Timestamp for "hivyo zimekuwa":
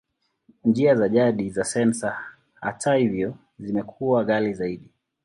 2.95-4.23